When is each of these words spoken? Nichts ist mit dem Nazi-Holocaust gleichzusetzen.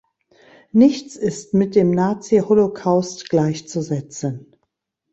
Nichts 0.71 1.15
ist 1.15 1.53
mit 1.53 1.75
dem 1.75 1.91
Nazi-Holocaust 1.91 3.29
gleichzusetzen. 3.29 4.55